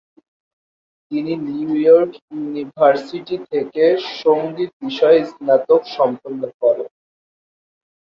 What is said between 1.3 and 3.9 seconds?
new York University থেকে